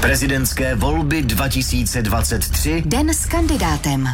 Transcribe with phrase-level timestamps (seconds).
[0.00, 2.82] Prezidentské volby 2023.
[2.86, 4.08] Den s kandidátem.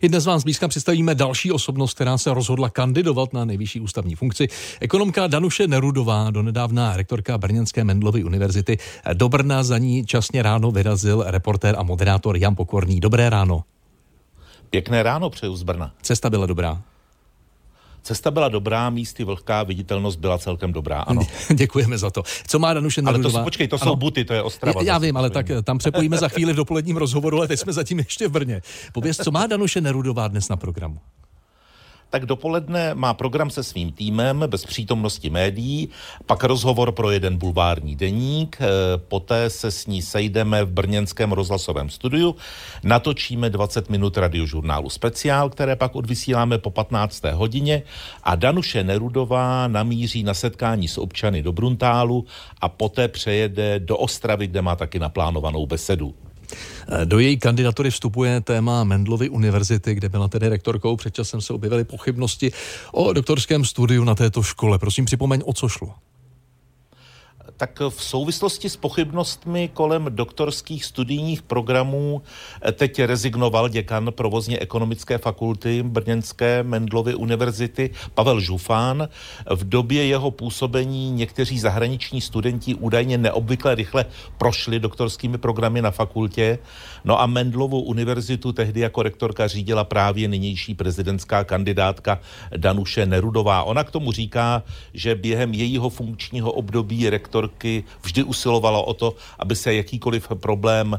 [0.00, 4.48] I dnes vám zblízka představíme další osobnost, která se rozhodla kandidovat na nejvyšší ústavní funkci.
[4.80, 8.78] Ekonomka Danuše Nerudová, donedávna rektorka Brněnské Mendlovy univerzity.
[9.12, 13.00] Do Brna za ní časně ráno vyrazil reportér a moderátor Jan Pokorný.
[13.00, 13.64] Dobré ráno.
[14.70, 15.92] Pěkné ráno přeju z Brna.
[16.02, 16.82] Cesta byla dobrá.
[18.04, 21.22] Cesta byla dobrá, místy vlhká, viditelnost byla celkem dobrá, ano.
[21.54, 22.22] Děkujeme za to.
[22.46, 23.02] Co má Danuše?
[23.06, 23.92] Ale to, počkej, to ano.
[23.92, 24.82] jsou buty, to je Ostrava.
[24.82, 27.98] Já vím, ale tak tam přepojíme za chvíli v dopoledním rozhovoru, ale teď jsme zatím
[27.98, 28.62] ještě v Brně.
[28.92, 30.98] Pověz, co má Danuše Nerudová dnes na programu?
[32.14, 35.88] Tak dopoledne má program se svým týmem bez přítomnosti médií,
[36.26, 38.66] pak rozhovor pro jeden bulvární deník, eh,
[38.98, 42.36] poté se s ní sejdeme v brněnském rozhlasovém studiu,
[42.84, 47.32] natočíme 20 minut radiožurnálu speciál, které pak odvysíláme po 15.
[47.32, 47.82] hodině
[48.22, 52.24] a Danuše Nerudová namíří na setkání s občany do Bruntálu
[52.60, 56.14] a poté přejede do Ostravy, kde má taky naplánovanou besedu.
[57.04, 60.96] Do její kandidatury vstupuje téma Mendlovy univerzity, kde byla tedy rektorkou.
[60.96, 62.52] Před časem se objevily pochybnosti
[62.92, 64.78] o doktorském studiu na této škole.
[64.78, 65.94] Prosím, připomeň, o co šlo
[67.56, 72.22] tak v souvislosti s pochybnostmi kolem doktorských studijních programů
[72.62, 79.08] eh, teď rezignoval děkan provozně ekonomické fakulty Brněnské Mendlovy univerzity Pavel Žufán.
[79.50, 84.04] V době jeho působení někteří zahraniční studenti údajně neobvykle rychle
[84.38, 86.58] prošli doktorskými programy na fakultě.
[87.04, 92.20] No a Mendlovu univerzitu tehdy jako rektorka řídila právě nynější prezidentská kandidátka
[92.56, 93.62] Danuše Nerudová.
[93.62, 94.62] Ona k tomu říká,
[94.94, 100.96] že během jejího funkčního období rektor doktorky vždy usilovala o to, aby se jakýkoliv problém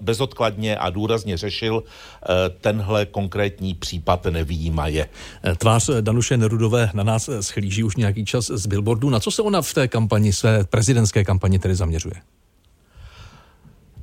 [0.00, 1.82] bezodkladně a důrazně řešil.
[1.82, 2.26] Eh,
[2.60, 5.08] tenhle konkrétní případ nevýjímaje.
[5.44, 9.10] Eh, tvář Danuše Nerudové na nás schlíží už nějaký čas z billboardu.
[9.10, 12.37] Na co se ona v té kampani, své prezidentské kampani tedy zaměřuje?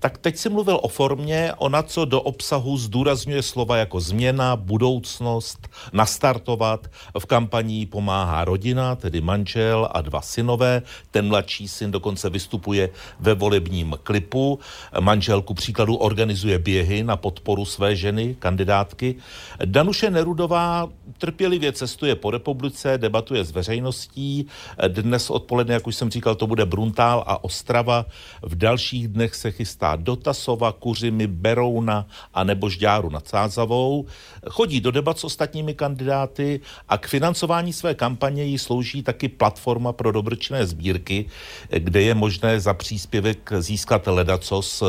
[0.06, 5.68] Tak teď si mluvil o formě, ona co do obsahu zdůrazňuje slova jako změna, budoucnost,
[5.94, 6.88] nastartovat.
[7.20, 10.82] V kampaní pomáhá rodina, tedy manžel a dva synové.
[11.12, 12.90] Ten mladší syn dokonce vystupuje
[13.20, 14.60] ve volebním klipu.
[15.00, 19.16] Manželku příkladu organizuje běhy na podporu své ženy, kandidátky.
[19.66, 24.48] Danuše Nerudová trpělivě cestuje po republice, debatuje s veřejností.
[24.88, 28.06] Dnes odpoledne, jak už jsem říkal, to bude Bruntál a Ostrava.
[28.42, 34.06] V dalších dnech se chystá do Tasova, Kuřimy, Berouna a nebo Žďáru nad Sázavou.
[34.50, 39.94] Chodí do debat s ostatními kandidáty a k financování své kampaně jí slouží taky platforma
[39.94, 41.26] pro dobročinné sbírky,
[41.70, 44.84] kde je možné za příspěvek získat ledacos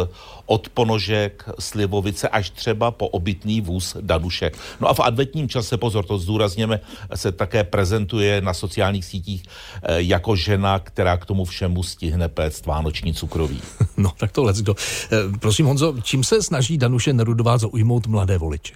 [0.47, 4.51] od ponožek, slivovice až třeba po obytný vůz Danuše.
[4.81, 6.81] No a v adventním čase, pozor, to zdůrazněme,
[7.15, 9.43] se také prezentuje na sociálních sítích
[9.83, 13.61] eh, jako žena, která k tomu všemu stihne péct vánoční cukroví.
[13.97, 14.75] No tak to let kdo.
[15.13, 18.75] Eh, prosím Honzo, čím se snaží Danuše Nerudová zaujmout mladé voliče?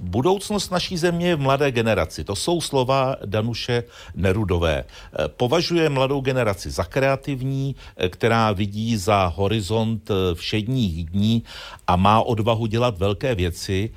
[0.00, 2.24] Budoucnost naší země je v mladé generaci.
[2.24, 4.84] To jsou slova Danuše Nerudové.
[4.84, 11.42] Eh, považuje mladou generaci za kreativní, eh, která vidí za horizont všedních dní
[11.86, 13.90] a má odvahu dělat velké věci.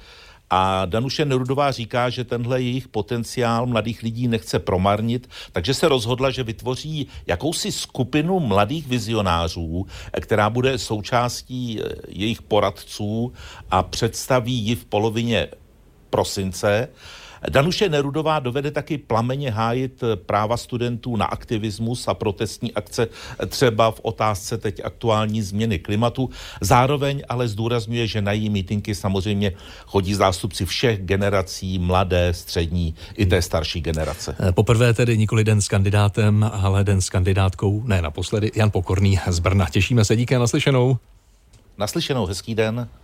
[0.49, 6.31] A Danuše Nerudová říká, že tenhle jejich potenciál mladých lidí nechce promarnit, takže se rozhodla,
[6.31, 9.87] že vytvoří jakousi skupinu mladých vizionářů,
[10.21, 13.33] která bude součástí eh, jejich poradců
[13.71, 15.47] a představí ji v polovině
[16.09, 16.87] prosince.
[17.49, 23.07] Danuše Nerudová dovede taky plameně hájit práva studentů na aktivismus a protestní akce
[23.47, 26.29] třeba v otázce teď aktuální změny klimatu.
[26.61, 29.51] Zároveň ale zdůrazňuje, že na její mítinky samozřejmě
[29.85, 34.35] chodí zástupci všech generací, mladé, střední i té starší generace.
[34.51, 39.39] Poprvé tedy nikoli den s kandidátem, ale den s kandidátkou, ne naposledy, Jan Pokorný z
[39.39, 39.69] Brna.
[39.69, 40.97] Těšíme se, díky naslyšenou.
[41.77, 42.87] Naslyšenou, hezký den.